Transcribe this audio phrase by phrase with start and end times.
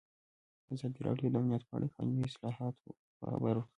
[0.73, 2.87] ازادي راډیو د امنیت په اړه د قانوني اصلاحاتو
[3.19, 3.69] خبر ورکړی.